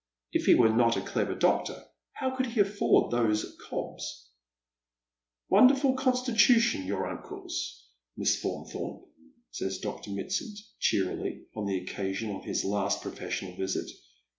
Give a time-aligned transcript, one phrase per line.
[0.31, 4.31] If he were not a clever doctor how could he afford thoso cobs?"
[5.51, 9.07] Wonderful constitution, your uncle's, Miss Faunthorpe,"
[9.51, 10.09] says Dr.
[10.09, 13.91] Mitsand, cheerily, on the occasion of his last professional visit.